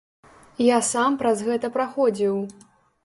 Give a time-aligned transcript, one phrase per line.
[0.75, 2.35] Я сам праз гэта праходзіў.